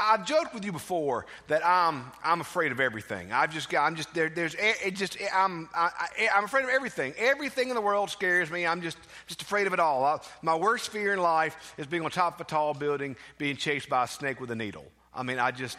[0.00, 3.32] I've joked with you before that I'm, I'm afraid of everything.
[3.32, 5.90] I've just got, I'm just, there, there's, it just, I'm, I,
[6.32, 7.12] am afraid of everything.
[7.18, 8.66] Everything in the world scares me.
[8.66, 10.04] I'm just, just afraid of it all.
[10.04, 13.56] I, my worst fear in life is being on top of a tall building, being
[13.56, 14.86] chased by a snake with a needle.
[15.14, 15.76] I mean, I just,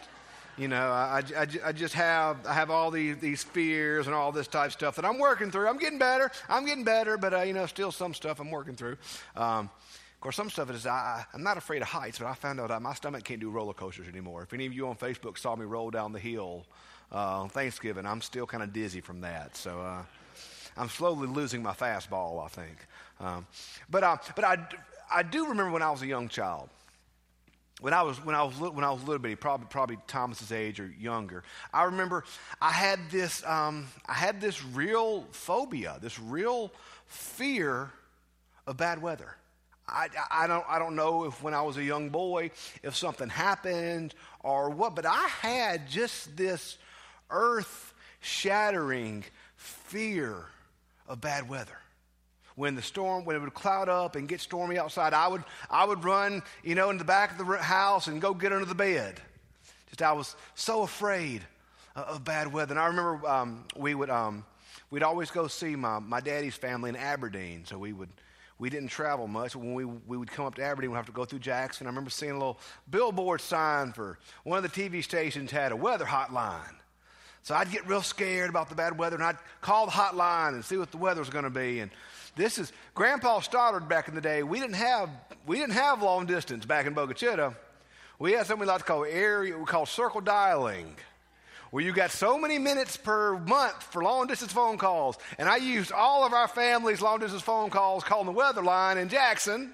[0.57, 4.31] you know, I, I, I, just have, I have all these, these fears and all
[4.31, 5.67] this type of stuff that I'm working through.
[5.67, 6.31] I'm getting better.
[6.47, 8.97] I'm getting better, but, uh, you know, still some stuff I'm working through.
[9.35, 9.69] Um,
[10.21, 12.79] of course, some stuff is I, am not afraid of heights, but I found out
[12.79, 14.43] my stomach can't do roller coasters anymore.
[14.43, 16.67] If any of you on Facebook saw me roll down the hill
[17.11, 19.57] uh, on Thanksgiving, I'm still kind of dizzy from that.
[19.57, 20.03] So uh,
[20.77, 22.77] I'm slowly losing my fastball, I think.
[23.19, 23.47] Um,
[23.89, 24.59] but uh, but I,
[25.11, 26.69] I do remember when I was a young child.
[27.79, 30.51] When I was when I was when I was a little bitty, probably probably Thomas's
[30.51, 31.43] age or younger,
[31.73, 32.25] I remember
[32.61, 36.71] I had this um, I had this real phobia, this real
[37.07, 37.89] fear
[38.67, 39.35] of bad weather.
[39.87, 42.51] I, I, don't, I don't know if when I was a young boy,
[42.83, 46.77] if something happened or what, but I had just this
[47.29, 49.23] earth shattering
[49.55, 50.45] fear
[51.07, 51.77] of bad weather.
[52.55, 55.85] When the storm, when it would cloud up and get stormy outside, I would, I
[55.85, 58.75] would run, you know, in the back of the house and go get under the
[58.75, 59.19] bed.
[59.89, 61.41] Just I was so afraid
[61.95, 62.73] of, of bad weather.
[62.73, 64.45] And I remember um, we would, um,
[64.89, 67.63] we'd always go see my, my daddy's family in Aberdeen.
[67.65, 68.09] So we would,
[68.61, 69.55] we didn't travel much.
[69.55, 71.87] When we, we would come up to Aberdeen, we'd have to go through Jackson.
[71.87, 72.59] I remember seeing a little
[72.91, 76.75] billboard sign for one of the TV stations had a weather hotline.
[77.41, 80.63] So I'd get real scared about the bad weather, and I'd call the hotline and
[80.63, 81.79] see what the weather was going to be.
[81.79, 81.89] And
[82.35, 84.43] this is Grandpa Stoddard back in the day.
[84.43, 85.09] We didn't have
[85.47, 87.55] we didn't have long distance back in Bogue Chitto.
[88.19, 90.95] We had something we like to call area we call circle dialing
[91.71, 95.17] where you got so many minutes per month for long distance phone calls.
[95.39, 98.97] And I used all of our family's long distance phone calls calling the weather line
[98.97, 99.73] in Jackson.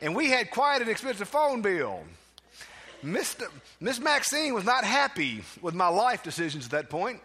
[0.00, 2.02] And we had quite an expensive phone bill.
[3.02, 3.36] Miss,
[3.80, 7.20] Maxine was not happy with my life decisions at that point,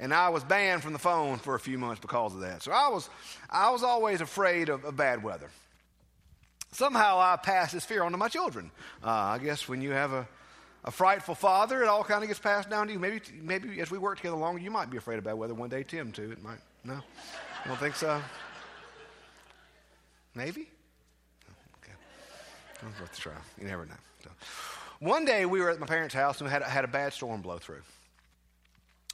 [0.00, 2.64] and I was banned from the phone for a few months because of that.
[2.64, 3.08] So I was,
[3.48, 5.48] I was always afraid of, of bad weather.
[6.72, 8.72] Somehow I passed this fear on to my children.
[9.04, 10.26] Uh, I guess when you have a,
[10.84, 12.98] a frightful father, it all kind of gets passed down to you.
[12.98, 15.70] Maybe, maybe as we work together longer, you might be afraid of bad weather one
[15.70, 15.82] day.
[15.82, 16.30] Tim, too.
[16.30, 16.58] It might.
[16.84, 17.00] No?
[17.64, 18.20] I don't think so?
[20.34, 20.68] Maybe?
[21.82, 21.92] Okay.
[23.00, 23.32] Worth a try.
[23.58, 23.94] You never know.
[24.22, 24.30] So,
[25.00, 27.58] one day we were at my parents' house and had, had a bad storm blow
[27.58, 27.82] through.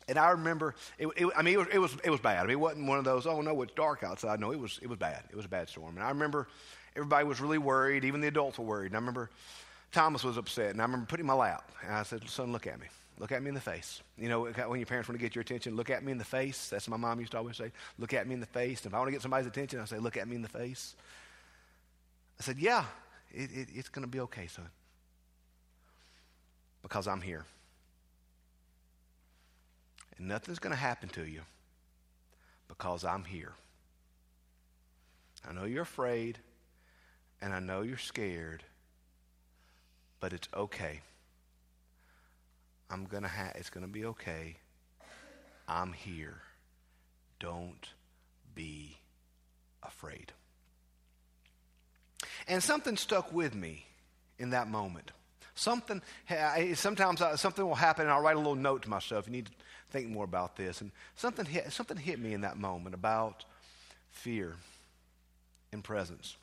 [0.09, 2.39] And I remember, it, it, I mean, it was, it, was, it was bad.
[2.39, 4.41] I mean, it wasn't one of those, oh no, it's dark outside.
[4.41, 5.23] No, it was, it was bad.
[5.31, 5.97] It was a bad storm.
[5.97, 6.49] And I remember
[6.97, 8.05] everybody was really worried.
[8.05, 8.87] Even the adults were worried.
[8.87, 9.31] And I remember
[9.93, 12.79] Thomas was upset, and I remember putting my lap, and I said, Son, look at
[12.79, 12.87] me.
[13.19, 14.01] Look at me in the face.
[14.17, 16.25] You know, when your parents want to get your attention, look at me in the
[16.25, 16.71] face.
[16.71, 17.71] That's what my mom used to always say.
[17.99, 18.83] Look at me in the face.
[18.83, 20.49] And if I want to get somebody's attention, I say, Look at me in the
[20.49, 20.97] face.
[22.39, 22.87] I said, Yeah,
[23.31, 24.69] it, it, it's going to be okay, son.
[26.81, 27.45] Because I'm here.
[30.17, 31.43] And nothing's going to happen to you
[32.69, 33.53] because I'm here.
[35.47, 36.39] I know you're afraid,
[37.43, 38.63] and I know you're scared,
[40.21, 41.01] but it's okay.
[42.91, 44.57] I'm going to have, it's going to be okay.
[45.67, 46.41] I'm here.
[47.39, 47.89] Don't
[48.55, 48.97] be
[49.83, 50.33] afraid.
[52.49, 53.87] And something stuck with me
[54.39, 55.13] in that moment.
[55.55, 56.03] Something,
[56.75, 59.27] sometimes something will happen and I'll write a little note to myself.
[59.27, 59.53] You need to
[59.91, 60.81] think more about this.
[60.81, 63.45] And something hit, something hit me in that moment about
[64.11, 64.57] fear
[65.73, 66.37] and presence.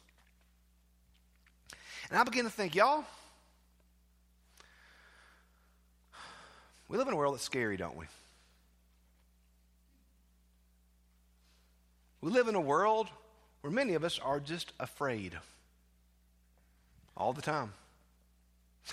[2.09, 3.03] And I began to think, y'all,
[6.87, 8.05] We live in a world that's scary, don't we?
[12.21, 13.09] We live in a world
[13.61, 15.37] where many of us are just afraid
[17.15, 17.73] all the time.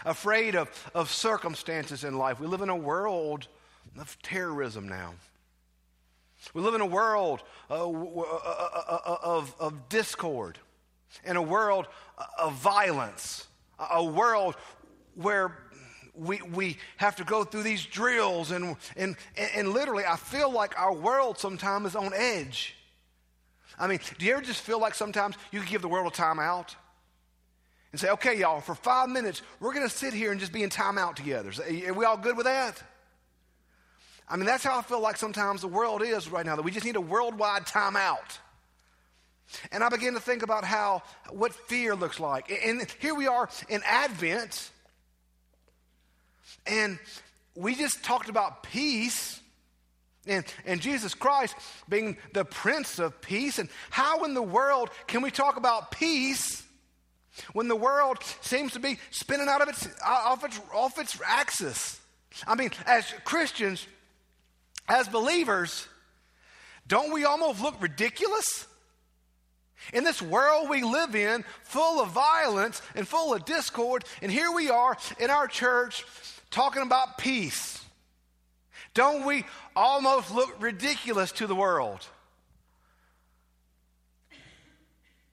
[0.05, 2.41] Afraid of, of circumstances in life.
[2.41, 3.47] We live in a world
[3.99, 5.15] of terrorism now.
[6.53, 10.59] We live in a world uh, uh, uh, of, of discord,
[11.25, 11.87] in a world
[12.38, 13.47] of violence,
[13.78, 14.56] a world
[15.14, 15.56] where
[16.16, 20.78] we, we have to go through these drills, and, and, and literally, I feel like
[20.78, 22.75] our world sometimes is on edge.
[23.78, 26.16] I mean, do you ever just feel like sometimes you could give the world a
[26.16, 26.75] timeout?
[27.90, 30.64] And say, okay, y'all, for five minutes, we're going to sit here and just be
[30.64, 31.52] in timeout together.
[31.87, 32.82] Are we all good with that?
[34.28, 36.72] I mean, that's how I feel like sometimes the world is right now, that we
[36.72, 38.38] just need a worldwide timeout.
[39.70, 42.50] And I begin to think about how, what fear looks like.
[42.64, 44.70] And here we are in Advent,
[46.67, 46.99] and
[47.55, 49.41] we just talked about peace
[50.27, 51.55] and, and Jesus Christ
[51.89, 53.59] being the Prince of Peace.
[53.59, 56.65] And how in the world can we talk about peace
[57.53, 62.01] When the world seems to be spinning out of its, off, its, off its axis.
[62.47, 63.87] I mean, as Christians,
[64.89, 65.89] as believers,
[66.87, 68.67] don't we almost look ridiculous?
[69.93, 74.50] In this world we live in, full of violence and full of discord, and here
[74.53, 76.05] we are in our church
[76.55, 77.83] talking about peace.
[78.95, 82.06] Don't we almost look ridiculous to the world?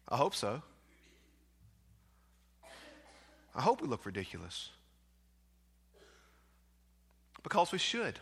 [0.10, 0.62] I hope so.
[3.56, 4.70] I hope we look ridiculous.
[7.44, 8.20] Because we should.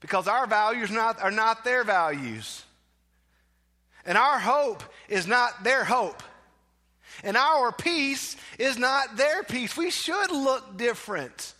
[0.00, 2.64] Because our values not, are not their values.
[4.04, 6.22] And our hope is not their hope.
[7.22, 9.76] And our peace is not their peace.
[9.76, 11.54] We should look different.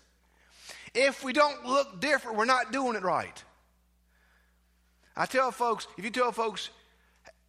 [0.94, 3.42] If we don't look different, we're not doing it right.
[5.16, 6.70] I tell folks, if you tell folks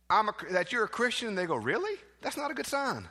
[0.10, 2.00] a, that you're a Christian they go, Really?
[2.22, 3.08] That's not a good sign.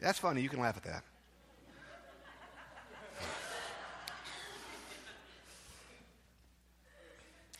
[0.00, 0.40] That's funny.
[0.40, 1.02] You can laugh at that.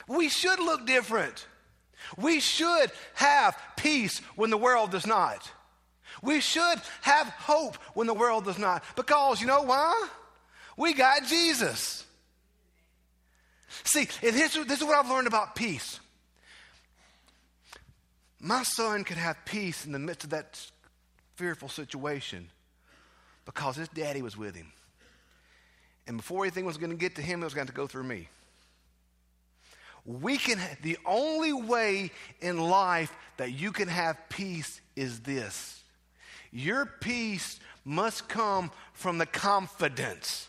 [0.06, 1.46] We should look different.
[2.16, 5.50] We should have peace when the world does not.
[6.22, 8.82] We should have hope when the world does not.
[8.96, 10.08] Because you know why?
[10.76, 12.04] We got Jesus.
[13.84, 16.00] See, and this, this is what I've learned about peace.
[18.40, 20.60] My son could have peace in the midst of that
[21.36, 22.48] fearful situation
[23.44, 24.72] because his daddy was with him.
[26.06, 28.04] And before anything was going to get to him, it was going to go through
[28.04, 28.28] me.
[30.04, 32.10] We can, the only way
[32.40, 35.82] in life that you can have peace is this.
[36.52, 40.48] Your peace must come from the confidence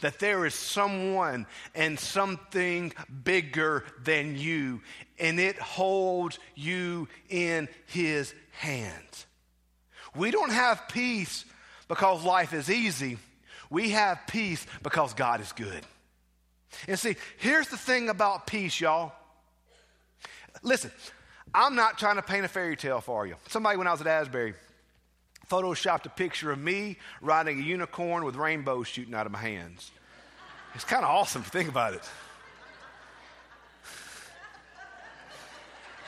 [0.00, 2.92] that there is someone and something
[3.24, 4.82] bigger than you,
[5.18, 9.26] and it holds you in his hands.
[10.14, 11.44] We don't have peace
[11.88, 13.18] because life is easy.
[13.70, 15.82] We have peace because God is good.
[16.88, 19.12] And see, here's the thing about peace, y'all.
[20.62, 20.90] Listen,
[21.54, 23.36] I'm not trying to paint a fairy tale for you.
[23.48, 24.54] Somebody, when I was at Asbury,
[25.48, 29.90] photoshopped a picture of me riding a unicorn with rainbows shooting out of my hands.
[30.74, 32.02] It's kind of awesome to think about it.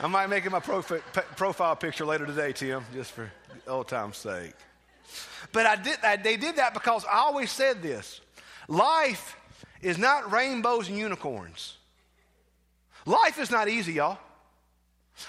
[0.01, 1.01] I might make it my profi-
[1.35, 3.29] profile picture later today, Tim, just for
[3.67, 4.53] old time's sake.
[5.51, 8.21] But I did, they did that because I always said this
[8.67, 9.35] life
[9.81, 11.77] is not rainbows and unicorns.
[13.05, 14.17] Life is not easy, y'all.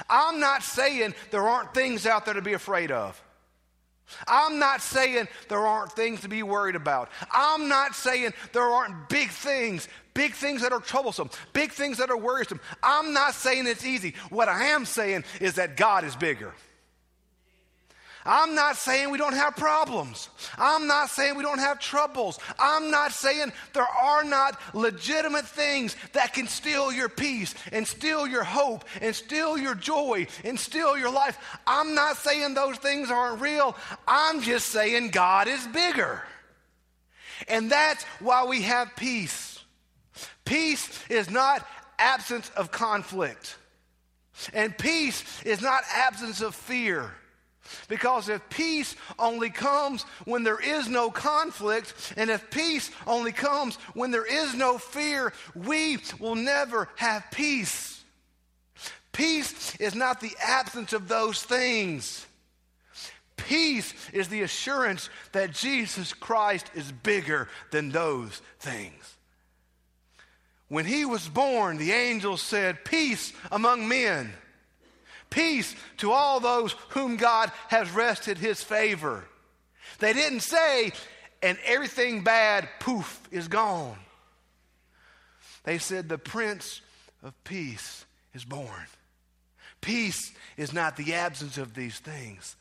[0.08, 3.20] I'm not saying there aren't things out there to be afraid of.
[4.26, 7.11] I'm not saying there aren't things to be worried about.
[7.32, 12.11] I'm not saying there aren't big things, big things that are troublesome, big things that
[12.11, 12.61] are worrisome.
[12.82, 14.14] I'm not saying it's easy.
[14.31, 16.52] What I am saying is that God is bigger.
[18.25, 20.28] I'm not saying we don't have problems.
[20.58, 22.38] I'm not saying we don't have troubles.
[22.58, 28.26] I'm not saying there are not legitimate things that can steal your peace and steal
[28.26, 31.38] your hope and steal your joy and steal your life.
[31.67, 33.75] I'm not saying those things aren't real.
[34.06, 36.23] I'm just saying God is bigger.
[37.49, 39.61] And that's why we have peace.
[40.44, 41.66] Peace is not
[41.99, 43.56] absence of conflict.
[44.52, 47.12] And peace is not absence of fear.
[47.88, 53.76] Because if peace only comes when there is no conflict, and if peace only comes
[53.94, 58.02] when there is no fear, we will never have peace.
[59.12, 62.26] Peace is not the absence of those things.
[63.37, 69.16] Peace is the assurance that Jesus Christ is bigger than those things.
[70.68, 74.33] When he was born, the angels said, Peace among men.
[75.30, 79.25] Peace to all those whom God has rested his favor.
[79.99, 80.92] They didn't say,
[81.42, 83.99] and everything bad, poof, is gone.
[85.64, 86.80] They said, the Prince
[87.22, 88.87] of Peace is born.
[89.80, 92.56] Peace is not the absence of these things.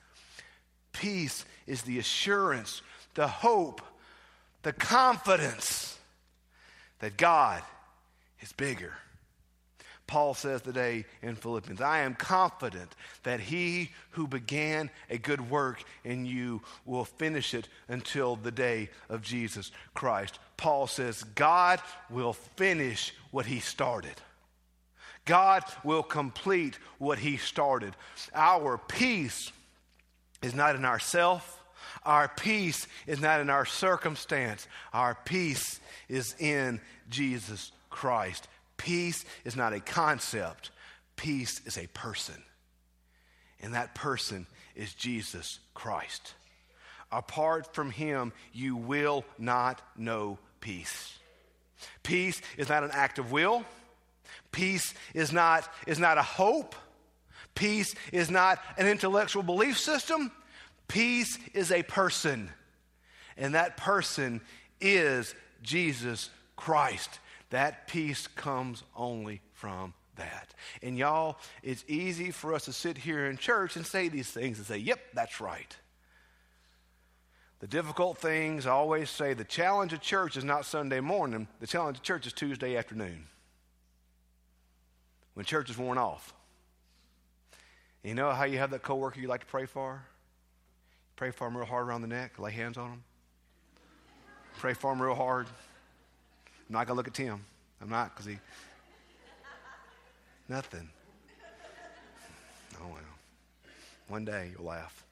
[0.93, 2.81] Peace is the assurance,
[3.15, 3.81] the hope,
[4.63, 5.97] the confidence
[6.99, 7.61] that God
[8.41, 8.93] is bigger.
[10.09, 15.83] Paul says today in Philippians, I am confident that he who began a good work
[16.03, 20.39] in you will finish it until the day of Jesus Christ.
[20.57, 24.15] Paul says, God will finish what he started.
[25.25, 27.95] God will complete what he started.
[28.33, 29.51] Our peace
[30.41, 31.63] is not in ourself.
[32.03, 34.67] Our peace is not in our circumstance.
[34.91, 38.47] Our peace is in Jesus Christ.
[38.79, 40.71] Peace is not a concept,
[41.15, 42.41] peace is a person.
[43.61, 46.33] And that person is Jesus Christ.
[47.11, 51.17] Apart from him, you will not know peace.
[52.03, 53.65] Peace is not an act of will.
[54.51, 56.73] Peace is not, is not a hope.
[57.55, 60.31] Peace is not an intellectual belief system.
[60.87, 62.49] Peace is a person.
[63.35, 64.39] And that person
[64.79, 67.19] is Jesus Christ.
[67.49, 70.53] That peace comes only from that.
[70.83, 74.57] And y'all, it's easy for us to sit here in church and say these things
[74.57, 75.75] and say, yep, that's right.
[77.59, 81.67] The difficult things, I always say, the challenge of church is not Sunday morning, the
[81.67, 83.25] challenge of church is Tuesday afternoon
[85.33, 86.33] when church is worn off.
[88.03, 90.03] You know how you have that coworker you like to pray for?
[91.17, 93.03] Pray for them real hard around the neck, lay hands on them.
[94.57, 95.47] Pray for them real hard.
[96.69, 97.43] I'm not going to look at Tim.
[97.81, 98.37] I'm not because he.
[100.47, 100.87] Nothing.
[102.75, 102.99] Oh, well.
[104.07, 105.03] One day you'll laugh.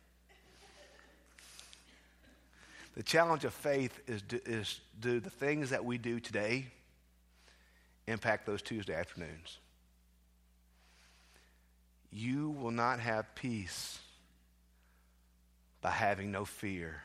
[2.96, 6.66] The challenge of faith is, do, is do the things that we do today
[8.08, 9.60] impact those Tuesday afternoons?
[12.12, 14.00] You will not have peace
[15.82, 17.04] by having no fear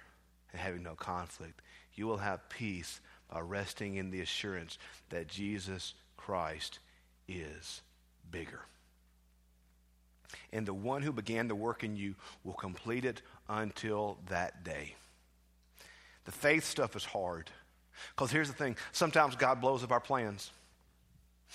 [0.53, 1.61] and having no conflict.
[1.95, 3.01] You will have peace
[3.33, 6.81] by resting in the assurance that Jesus Christ
[7.27, 7.81] is
[8.31, 8.61] bigger.
[10.53, 14.95] And the one who began the work in you will complete it until that day.
[16.25, 17.51] The faith stuff is hard.
[18.15, 20.51] Because here's the thing sometimes God blows up our plans.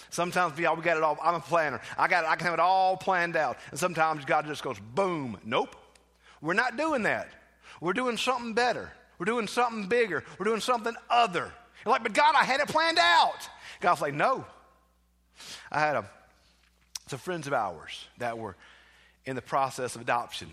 [0.09, 1.17] Sometimes we, we got it all.
[1.21, 1.81] I'm a planner.
[1.97, 3.57] I got I can have it all planned out.
[3.71, 5.37] And sometimes God just goes, boom.
[5.43, 5.75] Nope.
[6.41, 7.29] We're not doing that.
[7.81, 8.91] We're doing something better.
[9.17, 10.23] We're doing something bigger.
[10.37, 11.51] We're doing something other.
[11.85, 13.49] You're like, but God, I had it planned out.
[13.79, 14.45] God's like, no.
[15.71, 16.05] I had a,
[17.07, 18.55] some friends of ours that were
[19.25, 20.49] in the process of adoption.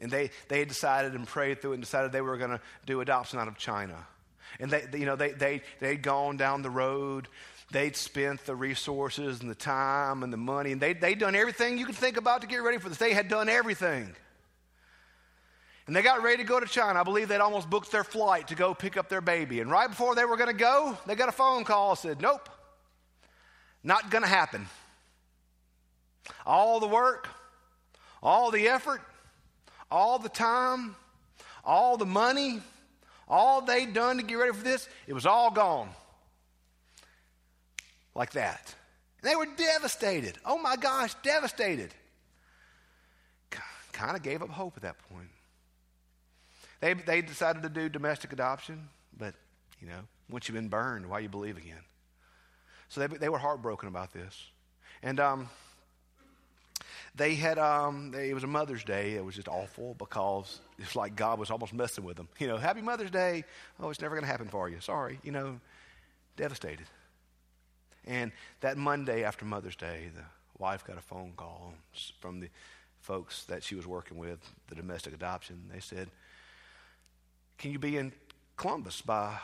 [0.00, 3.00] And they, they had decided and prayed through and decided they were going to do
[3.00, 3.96] adoption out of China.
[4.58, 7.28] And they, you know, they, they, they'd gone down the road.
[7.70, 10.72] They'd spent the resources and the time and the money.
[10.72, 12.98] And they, they'd done everything you could think about to get ready for this.
[12.98, 14.14] They had done everything.
[15.92, 16.98] And they got ready to go to China.
[16.98, 19.60] I believe they'd almost booked their flight to go pick up their baby.
[19.60, 22.48] And right before they were going to go, they got a phone call said, Nope,
[23.84, 24.66] not going to happen.
[26.46, 27.28] All the work,
[28.22, 29.02] all the effort,
[29.90, 30.96] all the time,
[31.62, 32.62] all the money,
[33.28, 35.90] all they'd done to get ready for this, it was all gone.
[38.14, 38.74] Like that.
[39.20, 40.38] And they were devastated.
[40.46, 41.92] Oh my gosh, devastated.
[43.92, 45.28] Kind of gave up hope at that point.
[46.82, 49.34] They, they decided to do domestic adoption, but,
[49.80, 51.84] you know, once you've been burned, why you believe again?
[52.88, 54.50] So they, they were heartbroken about this.
[55.00, 55.48] And um,
[57.14, 59.12] they had, um, they, it was a Mother's Day.
[59.12, 62.28] It was just awful because it's like God was almost messing with them.
[62.40, 63.44] You know, Happy Mother's Day.
[63.78, 64.80] Oh, it's never going to happen for you.
[64.80, 65.20] Sorry.
[65.22, 65.60] You know,
[66.36, 66.86] devastated.
[68.08, 70.24] And that Monday after Mother's Day, the
[70.58, 71.74] wife got a phone call
[72.18, 72.48] from the
[73.02, 75.62] folks that she was working with, the domestic adoption.
[75.72, 76.08] They said,
[77.58, 78.12] Can you be in
[78.56, 79.36] Columbus by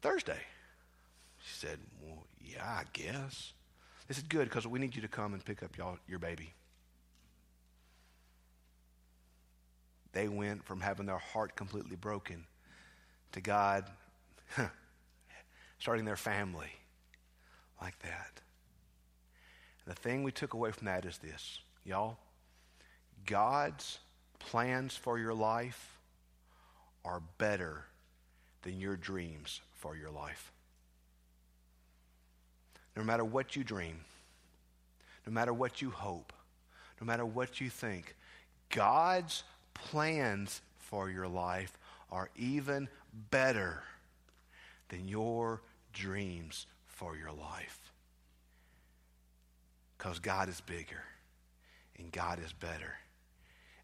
[0.00, 0.40] Thursday?
[1.42, 3.52] She said, Well, yeah, I guess.
[4.08, 6.54] They said, Good, because we need you to come and pick up y'all, your baby.
[10.12, 12.44] they went from having their heart completely broken
[13.32, 13.84] to God
[15.78, 16.70] starting their family
[17.80, 18.40] like that.
[19.84, 22.18] And the thing we took away from that is this, y'all.
[23.26, 23.98] God's
[24.38, 25.98] plans for your life
[27.04, 27.84] are better
[28.62, 30.52] than your dreams for your life.
[32.96, 34.00] No matter what you dream,
[35.26, 36.32] no matter what you hope,
[37.00, 38.14] no matter what you think,
[38.70, 39.44] God's
[39.74, 41.76] plans for your life
[42.10, 42.88] are even
[43.30, 43.82] better
[44.88, 47.78] than your dreams for your life.
[49.96, 51.02] Because God is bigger
[51.98, 52.94] and God is better.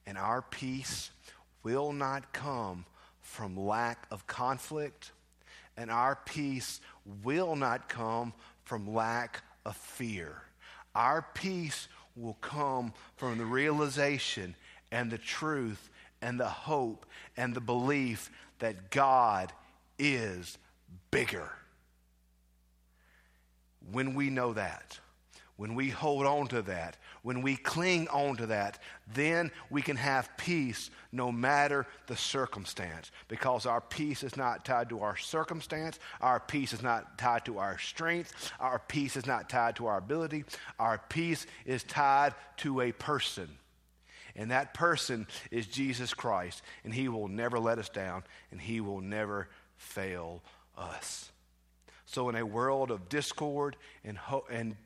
[0.06, 1.10] And our peace
[1.62, 2.84] will not come
[3.28, 5.12] from lack of conflict,
[5.76, 6.80] and our peace
[7.22, 8.32] will not come
[8.64, 10.42] from lack of fear.
[10.94, 14.56] Our peace will come from the realization
[14.90, 17.06] and the truth and the hope
[17.36, 19.52] and the belief that God
[19.98, 20.58] is
[21.10, 21.52] bigger.
[23.92, 24.98] When we know that,
[25.58, 28.78] when we hold on to that, when we cling on to that,
[29.12, 33.10] then we can have peace no matter the circumstance.
[33.26, 37.58] Because our peace is not tied to our circumstance, our peace is not tied to
[37.58, 40.44] our strength, our peace is not tied to our ability,
[40.78, 43.48] our peace is tied to a person
[44.36, 46.62] And that person is Jesus Christ.
[46.84, 48.22] And he will never let us down,
[48.52, 50.42] and he will never fail
[50.76, 51.32] us.
[52.06, 54.76] So, in a world of discord and, ho- and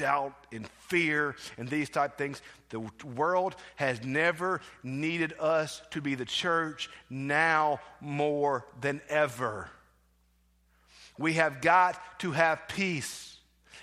[0.00, 2.40] doubt and fear and these type things,
[2.70, 2.80] the
[3.14, 9.68] world has never needed us to be the church now more than ever.
[11.18, 13.29] We have got to have peace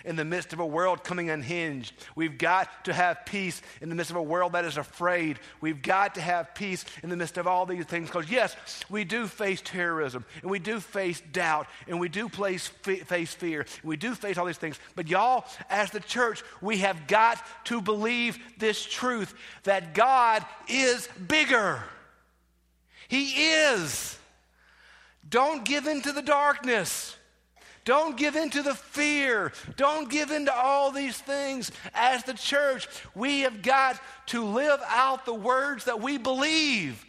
[0.07, 1.93] in the midst of a world coming unhinged.
[2.15, 5.37] We've got to have peace in the midst of a world that is afraid.
[5.61, 8.55] We've got to have peace in the midst of all these things because, yes,
[8.89, 13.61] we do face terrorism and we do face doubt and we do face, face fear.
[13.61, 14.79] And we do face all these things.
[14.95, 19.33] But, y'all, as the church, we have got to believe this truth
[19.63, 21.83] that God is bigger.
[23.09, 24.17] He is.
[25.29, 27.17] Don't give in to the darkness.
[27.87, 29.53] Don't give in to the fear.
[29.77, 31.71] Don't give in to all these things.
[31.93, 37.05] As the church, we have got to live out the words that we believe.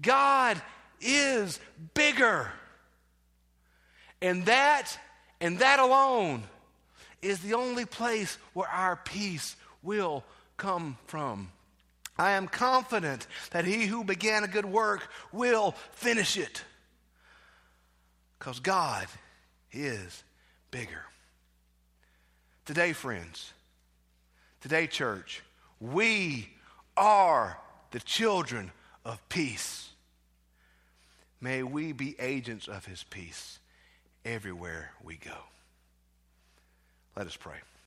[0.00, 0.62] God
[1.00, 1.58] is
[1.94, 2.48] bigger.
[4.22, 4.96] And that,
[5.40, 6.44] and that alone,
[7.20, 10.22] is the only place where our peace will
[10.56, 11.50] come from.
[12.16, 16.62] I am confident that he who began a good work will finish it.
[18.38, 19.08] Because God
[19.72, 20.22] is
[20.70, 21.04] bigger.
[22.64, 23.52] Today, friends,
[24.60, 25.42] today, church,
[25.80, 26.50] we
[26.96, 27.58] are
[27.90, 28.70] the children
[29.04, 29.88] of peace.
[31.40, 33.58] May we be agents of his peace
[34.24, 35.36] everywhere we go.
[37.16, 37.56] Let us pray.